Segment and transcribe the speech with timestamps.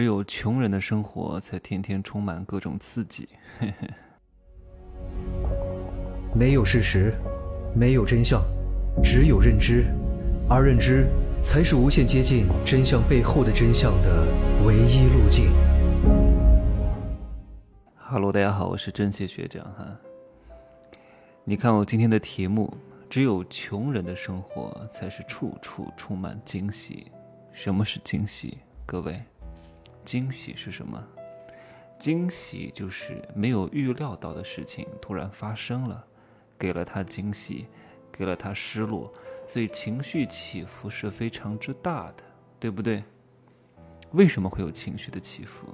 [0.00, 3.28] 只有穷人的生活才天天充满各种刺激。
[3.58, 3.90] 嘿嘿。
[6.34, 7.12] 没有事实，
[7.76, 8.42] 没有真相，
[9.04, 9.84] 只有认知，
[10.48, 11.06] 而认知
[11.42, 14.26] 才是无限接近真相背后的真相的
[14.64, 15.52] 唯一路径。
[17.96, 19.86] Hello，大家好，我是真切学长哈。
[21.44, 22.74] 你看我今天的题目，
[23.10, 27.12] 只有穷人的生活才是处处充满惊喜。
[27.52, 28.56] 什么是惊喜？
[28.86, 29.22] 各位？
[30.10, 31.00] 惊喜是什么？
[31.96, 36.04] 惊喜就是没有预料到的事情突然发生了，
[36.58, 37.68] 给了他惊喜，
[38.10, 39.14] 给了他失落，
[39.46, 42.24] 所以情绪起伏是非常之大的，
[42.58, 43.04] 对不对？
[44.10, 45.68] 为什么会有情绪的起伏？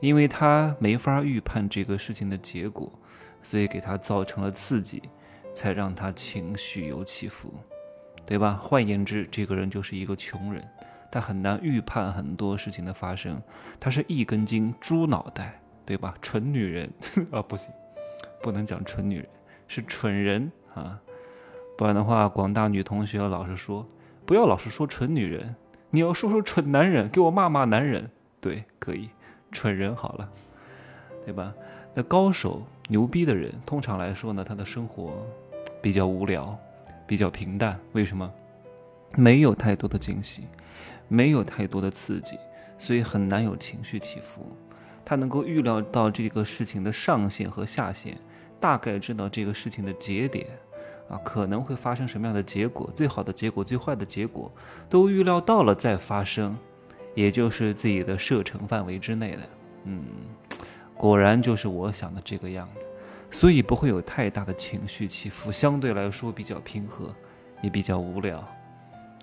[0.00, 2.90] 因为他没法预判这个事情的结果，
[3.42, 5.02] 所以给他造成了刺激，
[5.52, 7.52] 才让他情绪有起伏，
[8.24, 8.54] 对吧？
[8.54, 10.66] 换言之，这个人就是一个穷人。
[11.10, 13.40] 他很难预判很多事情的发生，
[13.78, 16.14] 他是一根筋、猪脑袋，对吧？
[16.20, 16.90] 蠢女人
[17.30, 17.70] 啊，不行，
[18.42, 19.26] 不能讲蠢女人，
[19.68, 20.98] 是蠢人啊，
[21.76, 23.86] 不然的话，广大女同学老是说，
[24.24, 25.54] 不要老是说蠢女人，
[25.90, 29.08] 你要说说蠢男人，给我骂骂男人，对，可以，
[29.52, 30.28] 蠢人好了，
[31.24, 31.54] 对吧？
[31.94, 35.26] 那高手、牛逼的人，通常来说呢，他的生活
[35.80, 36.58] 比较无聊，
[37.06, 38.30] 比较平淡，为什么？
[39.14, 40.46] 没有太多的惊喜。
[41.08, 42.38] 没有太多的刺激，
[42.78, 44.56] 所以很难有情绪起伏。
[45.04, 48.18] 他能够预料到这个事情的上限和下限，
[48.58, 50.46] 大概知道这个事情的节点，
[51.08, 54.50] 啊，可能会发生什么样的结果，最好的结果、最坏的结果，
[54.90, 56.56] 都预料到了再发生，
[57.14, 59.42] 也就是自己的射程范围之内的。
[59.84, 60.04] 嗯，
[60.96, 62.86] 果然就是我想的这个样子，
[63.30, 67.14] 所以不会有太大的情绪起伏，相对来说比较平和，
[67.62, 68.44] 也比较无聊，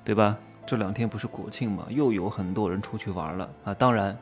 [0.06, 0.39] 对吧？
[0.66, 3.73] 这两天不是国庆嘛，又有很多人出去玩了啊！
[3.73, 4.17] 当然，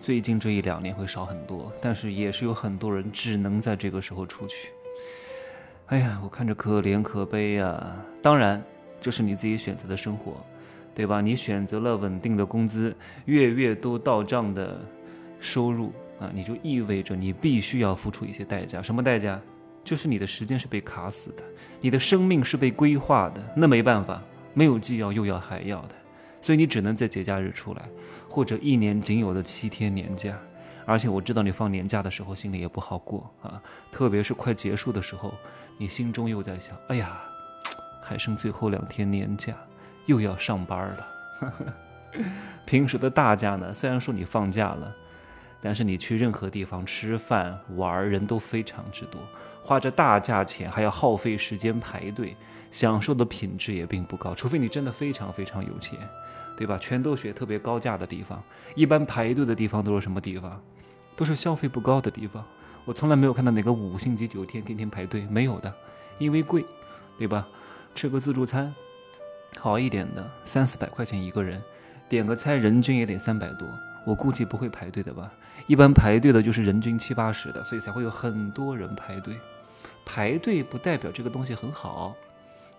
[0.00, 4.68] 最近这一两年会少很多，但是也是有很多人只能在这个时候出去。
[5.86, 7.96] 哎呀，我看着可怜可悲呀！
[8.20, 8.62] 当然，
[9.00, 10.34] 这是你自己选择的生活，
[10.94, 11.20] 对吧？
[11.20, 12.94] 你选择了稳定的工资，
[13.24, 14.78] 月月都到账的
[15.40, 18.82] 收入啊，你就意味着你必须要付出一些代价。
[18.82, 19.40] 什么代价？
[19.82, 21.42] 就是你的时间是被卡死的，
[21.80, 23.40] 你的生命是被规划的。
[23.56, 24.20] 那没办法。
[24.56, 25.94] 没有既要又要还要的，
[26.40, 27.82] 所以你只能在节假日出来，
[28.26, 30.34] 或者一年仅有的七天年假。
[30.86, 33.60] 而且我知道你放年假的时候心里也不好过啊，
[33.92, 35.34] 特别是快结束的时候，
[35.76, 37.20] 你心中又在想：哎呀，
[38.00, 39.52] 还剩最后两天年假，
[40.06, 41.08] 又要上班了。
[42.64, 44.96] 平时的大假呢，虽然说你放假了，
[45.66, 49.20] 但是你去任何地方吃饭玩，人都非常之多，
[49.64, 52.36] 花着大价钱还要耗费时间排队。
[52.70, 55.98] 享受的品质也并不高，除非你真的非常非常有钱，
[56.56, 56.78] 对吧？
[56.78, 58.40] 全都选特别高价的地方，
[58.76, 60.62] 一般排队的地方都是什么地方？
[61.16, 62.44] 都是消费不高的地方。
[62.84, 65.74] 我从来没有看到哪个五星级酒店天天排队，没有的，
[66.18, 66.64] 因为贵，
[67.18, 67.44] 对吧？
[67.96, 68.72] 吃个自助餐，
[69.58, 71.60] 好一点的三四百块钱一个人，
[72.08, 73.66] 点个菜人均也得三百多，
[74.06, 75.30] 我估计不会排队的吧？
[75.66, 79.36] 一般排队的就是人均七八十的，所以才会有很多人排队。
[80.04, 82.14] 排队不代表这个东西很好。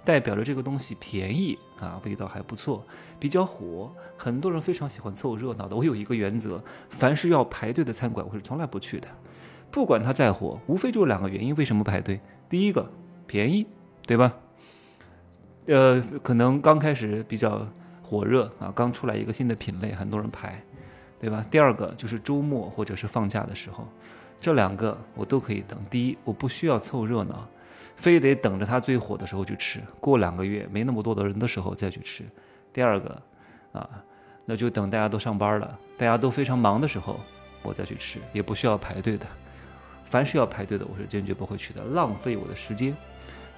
[0.05, 2.81] 代表着这个东西便宜啊，味道还不错，
[3.19, 5.75] 比较火，很多人非常喜欢凑热闹的。
[5.75, 9.07] 我有一个原则，凡是要排队的餐馆，我是从来不去的，
[9.69, 12.21] 不管它再火，无非就是两个原因，为什么排队？
[12.47, 12.89] 第一个
[13.25, 13.67] 便宜，
[14.05, 14.33] 对吧？
[15.65, 17.67] 呃，可能刚开始比较
[18.01, 20.63] 火热啊，刚出来一个新的品类，很多人排，
[21.19, 21.45] 对吧？
[21.49, 23.87] 第二个就是周末或者是放假的时候，
[24.39, 25.79] 这两个我都可以等。
[25.89, 27.47] 第一，我不需要凑热闹。
[27.95, 32.23] 非得等着它最火的时候去吃，过两个月没那么多的人的时候再去吃。
[32.71, 33.19] 第二个，
[33.71, 33.89] 啊，
[34.45, 37.19] 那就等大家都上班了，大家都非常忙的时候，
[37.63, 39.25] 我再去吃，也不需要排队的。
[40.03, 42.95] 凡是要排队的，我是坚决不会去的，浪费我的时间，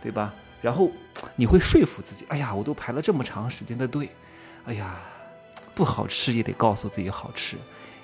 [0.02, 0.34] 对吧？
[0.62, 0.90] 然后
[1.36, 4.10] 你会说服自己，哎呀，我都排了这么长时间的队，
[4.64, 5.02] 哎呀，
[5.80, 7.56] 不好吃也得告诉自己好吃，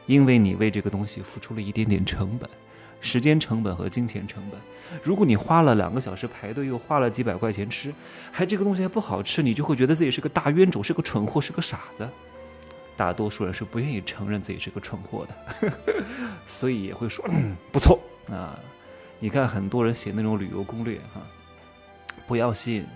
[0.06, 2.49] 因为你为这个东西付出了一点点成本。
[3.02, 4.58] 时间成本和金钱成本，
[5.03, 7.94] 如果你花了两个小时排队，又花了几百块钱吃，
[8.32, 12.09] 还这个东西还不好吃，你就会觉得自己是个大冤种，是个蠢货，是个傻子。
[12.96, 15.73] 大多数人是不愿意承认自己是个蠢货的，
[16.47, 17.26] 所以也会说
[17.73, 17.99] 不错
[18.32, 18.58] 啊。
[19.20, 21.22] 你看很多人写那种旅游攻略哈，
[22.26, 22.88] 不要信，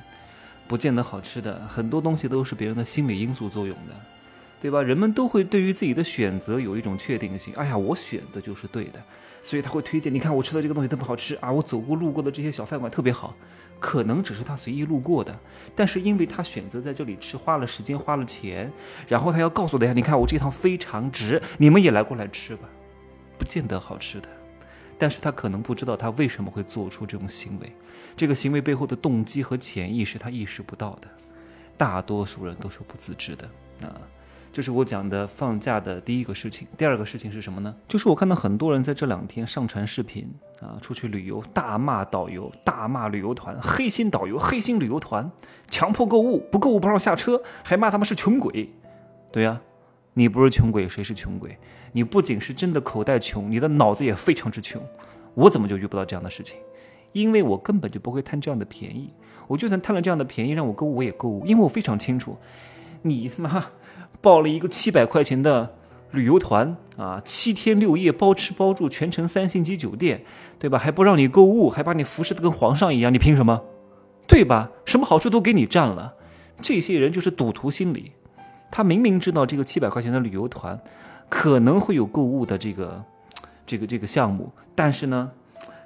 [0.70, 3.94] 不见得好吃的，很多东西都是别人的心理因素作用的。
[4.62, 4.82] 对吧？
[4.82, 7.54] 人们都会对于自己的选择有一种确定性。
[7.56, 9.02] 哎呀，我选的就是对的，
[9.42, 10.14] 所以他会推荐。
[10.14, 13.36] 你看我吃的这个东西特别好吃啊，我走过路过的这些小饭馆特别好。
[13.82, 15.34] 可能只是他随意路过的，
[15.74, 18.70] 但是因为他选择在这里吃，花了时间，花了钱，
[19.08, 22.68] 然后他要告诉大家，你看我这趟非常值，你们也来过来吃吧，
[23.38, 24.28] 不见得好吃的，
[24.98, 27.72] 但是他可能不知道他为什么会做出这种行为，
[28.18, 31.08] 这个行为背后的动机和潜意识他意识不到的，
[31.78, 33.50] 大多数人都是不自知的
[33.88, 33.96] 啊。
[34.52, 36.68] 这是我讲的放假的第一个事情。
[36.76, 37.74] 第二个事情是什么呢？
[37.88, 40.28] 就是我看到很多人在这两天上传视频
[40.60, 45.32] 啊，出去旅游，大骂导游，大骂旅游团，黑心导游，黑心旅游团，
[45.68, 48.70] 强迫购物，不购物不让下车，还骂他们是穷鬼。
[49.32, 49.62] 对呀，
[50.16, 51.56] 你不是穷鬼，谁是穷鬼？
[51.92, 54.82] 你不仅是真的口袋穷，你的脑子也非常之穷。
[55.36, 56.58] 我怎么就遇不到这样的事情？
[57.12, 59.14] 因为我根本就不会贪这样的便宜。
[59.48, 62.36] 我就算贪了这样的便宜，让我购物我也购物，因为我非常清楚，
[63.04, 63.66] 你他妈。
[64.22, 65.76] 报了一个七百块钱的
[66.12, 70.24] 旅游团啊，七天六夜包吃包住，全程三星级酒店，
[70.58, 70.78] 对吧？
[70.78, 73.62] 还不让你购物，还把你服侍的跟皇上一样，你凭什么？
[74.28, 74.70] 对吧？
[74.86, 76.14] 什么好处都给你占了，
[76.62, 78.12] 这些人就是赌徒心理。
[78.72, 80.80] 他明明知道这个七百块钱的旅游团
[81.28, 83.04] 可能会有购物的这个
[83.66, 85.32] 这个这个项目，但是呢，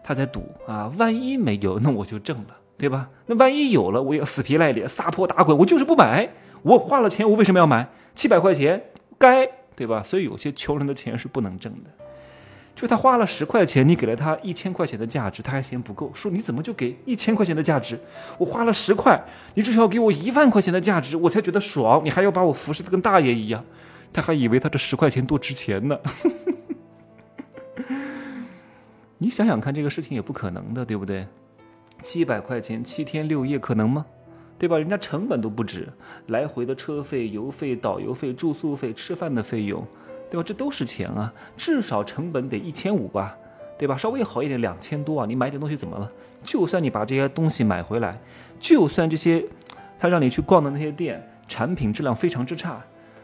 [0.04, 2.48] 他在赌啊，万一没有，那我就挣了，
[2.78, 3.10] 对吧？
[3.26, 6.30] 那万一有了，我也死皮赖脸撒泼打滚，我就是不买。
[6.64, 7.88] 我花了钱，我为什么要买？
[8.16, 8.84] 七百块钱，
[9.18, 10.02] 该对吧？
[10.04, 11.90] 所以有些穷人的钱是不能挣的。
[12.76, 18.00] 就他花了十块钱，你给了他一千块钱的价值，他还嫌不够，说你怎么就给一千块钱的价值？
[18.40, 19.24] 我花了十块，
[19.54, 22.02] 你至少要给我一万块钱的价值，我才觉得爽。
[22.04, 23.64] 你还要把我服侍的跟大爷一样，
[24.12, 26.00] 他还以为他这十块钱多值钱呢。
[29.20, 31.28] 你想想看，这个事情也不可能的，对不对？
[32.02, 34.06] 七百块钱七天六夜，可能吗？
[34.64, 34.78] 对吧？
[34.78, 35.90] 人家成本都不止，
[36.28, 39.86] 来回的车费、油费、导游费、住宿费、吃饭的费用，
[40.32, 40.44] 对吧？
[40.48, 43.36] 这都是钱啊，至少成本得一千五吧，
[43.78, 43.98] 对吧？
[43.98, 46.10] 稍微好一点两千多啊，你买点东西怎么了？
[46.46, 48.18] 就算你把这些东西买回来，
[48.58, 49.44] 就算这些
[50.00, 52.82] 他让你去逛的那些店产品质量非常之差，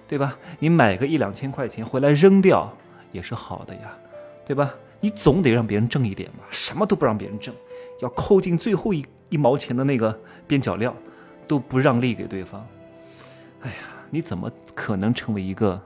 [0.09, 0.37] 对吧？
[0.59, 2.69] 你买个一两千块钱回来扔掉
[3.13, 3.97] 也是好的呀，
[4.45, 4.75] 对吧？
[4.99, 7.55] 你总得让别人挣一点吧，什么都不让别人挣，
[8.01, 10.93] 要扣进最后一一毛钱的那个边角料。
[11.49, 12.63] 都不让利给对方，
[13.61, 13.75] 哎呀，
[14.11, 15.81] 你怎么可能成为一个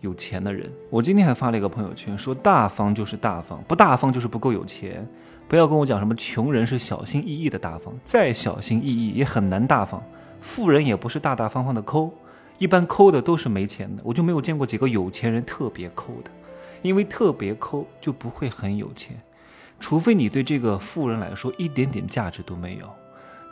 [0.00, 0.72] 有钱的人？
[0.88, 5.06] 我今天还发了一个朋友圈，说大方就是大方，不大方就是不够有钱。
[5.46, 10.02] 不要跟我讲什么穷人是小心翼翼的大方，再小心翼翼也很难大方。
[10.40, 12.10] 富人也不是大大方方的抠，
[12.56, 14.02] 一般抠的都是没钱的。
[14.06, 16.30] 我就没有见过几个有钱人特别抠的，
[16.80, 19.14] 因为特别抠就不会很有钱，
[19.78, 22.88] 除非你对这个富人来说一点点价值都没有。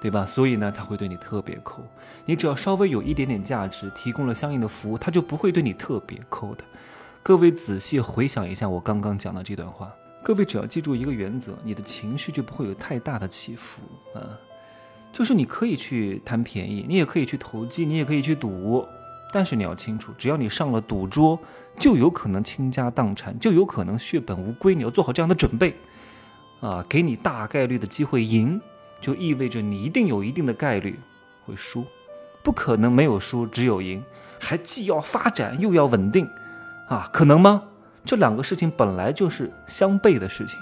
[0.02, 0.26] 对吧？
[0.26, 1.80] 所以呢，他会对你特别抠。
[2.24, 6.64] 你只要稍微有一点点价值，提供了相应的服务，他就不会对你特别抠的。
[7.22, 9.92] 各位仔细回想一下我刚刚讲的这段话。
[10.24, 13.80] 各位只要记住一个原则，你的情绪就不会有太大的起伏
[14.12, 14.26] 啊。
[15.12, 18.84] 就是你可以去贪便宜，你也可以去投机，你也可以去赌，
[19.32, 21.38] 但是你要清楚，只要你上了赌桌，
[21.78, 24.74] 就有可能倾家荡产，就有可能血本无归。
[24.74, 25.76] 你要做好这样的准备
[26.60, 28.60] 啊，给你大概率的机会赢。
[29.02, 30.98] 就意味着你一定有一定的概率
[31.44, 31.84] 会输，
[32.42, 34.02] 不可能没有输只有赢，
[34.38, 36.26] 还既要发展又要稳定，
[36.88, 37.64] 啊，可能吗？
[38.04, 40.58] 这两个事情本来就是相悖的事情，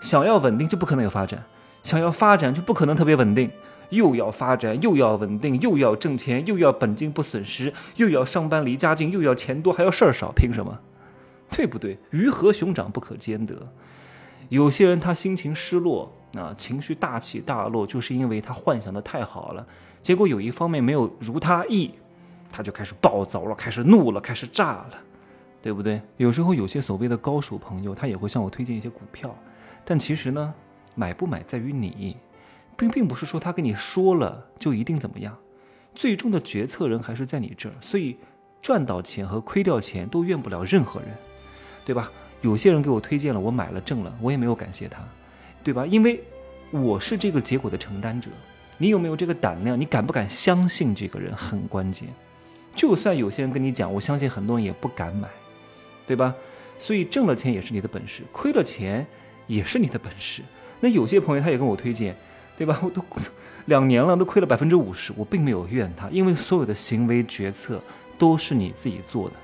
[0.00, 1.42] 想要稳定就不可能有发展，
[1.82, 3.50] 想要发展就不可能特别稳定，
[3.88, 10.78] 又要发展又要稳定，又要挣钱又要本金不损失，又要上班离家近又要钱多还要事儿少，凭什么？
[11.50, 11.98] 对不对？
[12.10, 13.72] 鱼和熊掌不可兼得。
[14.50, 16.14] 有些人他心情失落。
[16.34, 19.66] 啊，情绪大起大落，就是因为他幻想的太好了，
[20.02, 21.92] 结果有一方面没有如他意，
[22.52, 24.90] 他就开始暴躁了，开始怒了，开始炸了，
[25.62, 26.00] 对不对？
[26.18, 29.34] 有时候有些所谓的高手朋友，他也会向我推荐一些股票，
[29.84, 30.52] 但其实呢，
[30.94, 32.16] 买不买在于你，
[32.76, 35.36] 并并不是说他跟你说了就一定怎么样，
[35.94, 38.16] 最终的决策人还是在你这儿，所以
[38.60, 41.08] 赚到钱和亏掉钱都怨不了任何人，
[41.84, 42.10] 对吧？
[42.42, 45.02] 有些人给我推荐了，我买了挣了，我也没有感谢他。
[45.68, 45.84] 对吧？
[45.84, 46.18] 因为
[46.70, 48.30] 我是这个结果的承担者，
[48.78, 49.78] 你有没有这个胆量？
[49.78, 52.08] 你敢不敢相信这个人很关键？
[52.74, 55.28] 就算有些人跟你讲，我相信很多人也不敢买，
[56.06, 56.34] 对吧？
[56.78, 59.06] 所以挣了钱也是你的本事，亏了钱
[59.46, 60.40] 也是你的本事。
[60.80, 62.16] 那有些朋友他也跟我推荐，
[62.56, 62.80] 对吧？
[62.82, 63.04] 我都
[63.66, 67.78] 两年了，都亏了百分之五十，我并没有怨他，因为所有的行为决策
[68.16, 69.36] 都是你自己做的。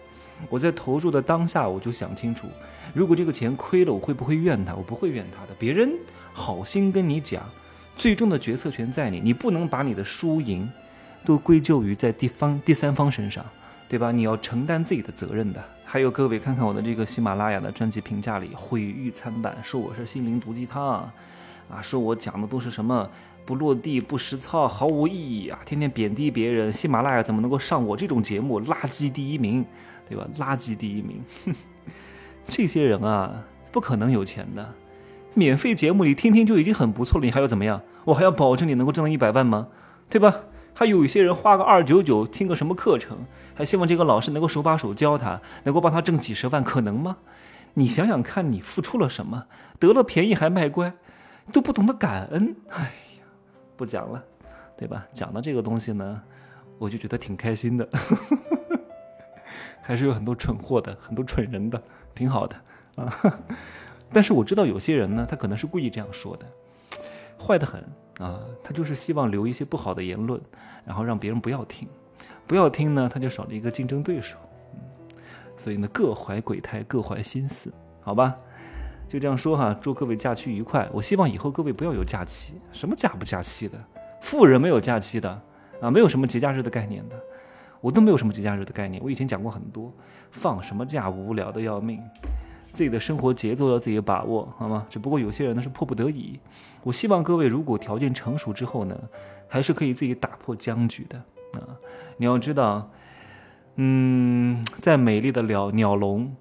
[0.48, 2.46] 我在投入的当下，我就想清楚。
[2.94, 4.74] 如果这个钱亏了，我会不会怨他？
[4.74, 5.54] 我不会怨他的。
[5.58, 5.92] 别人
[6.32, 7.42] 好心跟你讲，
[7.96, 10.70] 最终的决策权在你，你不能把你的输赢
[11.24, 13.44] 都归咎于在第方第三方身上，
[13.88, 13.98] 对。
[13.98, 14.12] 吧？
[14.12, 15.62] 你要承担自己的责任的。
[15.84, 21.10] 还有各位，看看我的这个喜马拉雅的专辑评价里，毁誉参半，说我是心灵毒鸡汤，
[21.68, 23.08] 啊，说我讲的都是什么
[23.44, 26.72] 不落地、不实操、毫无意义啊，天天贬低别人。
[26.72, 28.60] 喜马拉雅怎么能够上我这种节目？
[28.62, 29.64] 垃圾第一名，
[30.08, 30.26] 对吧？
[30.38, 31.22] 垃圾第一名，
[32.46, 34.74] 这些人啊，不可能有钱的。
[35.34, 37.82] 免费节目里听听就已经很不错了，你还要怎么样？
[38.04, 39.68] 我还要保证你能够挣到一百万吗？
[40.08, 40.42] 对吧？
[40.74, 43.18] 还有一些人花个二九九听个什么课程，
[43.54, 47.16] 还希望这个老师能够手把手教他，能够帮他挣几十万，可能吗？
[47.74, 49.44] 你想想看，你付出了什么？
[49.78, 50.92] 得了便宜还卖乖，
[51.52, 52.54] 都不懂得感恩。
[52.70, 52.82] 哎
[53.18, 53.24] 呀，
[53.76, 54.22] 不讲了，
[54.76, 55.06] 对吧？
[55.10, 56.20] 讲到这个东西呢，
[56.78, 57.88] 我就觉得挺开心的。
[59.84, 61.80] 还是有很多蠢货的， 很多蠢人的，
[62.14, 62.56] 挺好的
[62.96, 63.12] 啊。
[64.12, 66.46] 但是我知道有些人呢，他可能是故意这样说的，
[67.38, 67.84] 坏的很。
[68.20, 70.40] 啊，他就是希望留一些不好的言论，
[70.84, 71.88] 然后让别人不要听，
[72.46, 74.38] 不要听呢，他就少了一个竞争对手。
[74.72, 74.80] 嗯，
[75.56, 78.36] 所以呢，各怀鬼胎，各怀心思，好吧？
[79.08, 80.88] 就这样说哈，祝各位假期愉快。
[80.92, 83.76] 我希望以后各位不要有假期，什么假不假期的，
[84.20, 85.42] 富人没有假期的
[85.80, 87.16] 啊，没有什么节假日的概念的，
[87.84, 89.02] 我都没有什么节假日的概念。
[89.04, 89.92] 我以前讲过很多，
[90.30, 92.00] 放什么假，无聊的要命。
[92.72, 94.86] 自己的生活节奏要自己把握，好吗？
[94.88, 96.40] 只不过有些人呢是迫不得已。
[96.82, 98.98] 我希望各位如果条件成熟之后呢，
[99.46, 101.18] 还是可以自己打破僵局的
[101.60, 101.76] 啊！
[102.16, 102.90] 你要知道，
[103.74, 106.34] 嗯，再美丽的鸟鸟笼，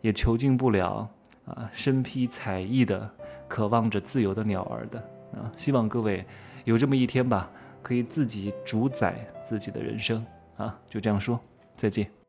[0.00, 1.10] 也囚禁不了
[1.44, 3.10] 啊身披彩翼的、
[3.48, 5.00] 渴望着自由的鸟儿的
[5.32, 5.50] 啊！
[5.56, 6.24] 希望各位
[6.62, 7.50] 有这么一天吧，
[7.82, 10.24] 可以自己主宰自己的人生
[10.56, 10.78] 啊！
[10.88, 11.40] 就这样说，
[11.74, 12.23] 再见。